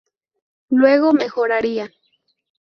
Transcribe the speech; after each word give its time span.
Luego 0.71 1.13
mejoraría. 1.13 1.91